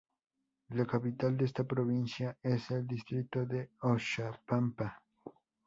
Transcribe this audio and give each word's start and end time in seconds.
La 0.69 0.87
capital 0.87 1.37
de 1.37 1.45
esta 1.45 1.63
Provincia 1.63 2.35
es 2.41 2.71
el 2.71 2.87
Distrito 2.87 3.45
de 3.45 3.69
Oxapampa. 3.81 4.99